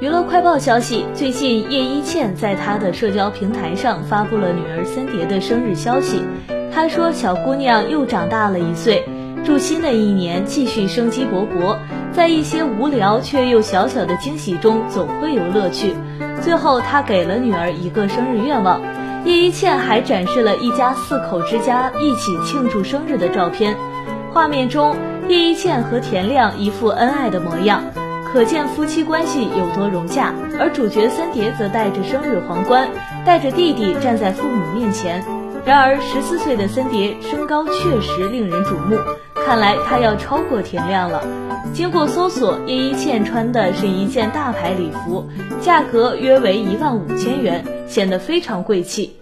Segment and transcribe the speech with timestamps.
[0.00, 6.22] 娱乐快报消息，最近叶一茜在她的社交平台上发布了女儿森蝶的生日消息。
[6.72, 9.04] 她说：“小姑娘又长大了一岁，
[9.44, 11.76] 祝新的一年继续生机勃勃，
[12.12, 15.92] 在一些无聊却又小小的惊喜中，总会有乐趣。”
[16.40, 18.80] 最后，她给了女儿一个生日愿望。
[19.24, 23.76] 叶一茜还展示了一家四口之家一起庆祝生日的照片，
[24.32, 24.94] 画面中
[25.26, 27.82] 叶一茜和田亮一副恩爱的模样。
[28.32, 32.88] 可见夫妻关系有多融洽，而主角森碟则戴着生日皇冠，
[33.24, 35.24] 带着弟弟站在父母面前。
[35.64, 38.96] 然而，十四岁的森碟身高确实令人瞩目，
[39.46, 41.22] 看来她要超过田亮了。
[41.72, 45.26] 经过搜索，叶一茜穿的是一件大牌礼服，
[45.60, 49.16] 价格约为一万五千元，显得非常贵气。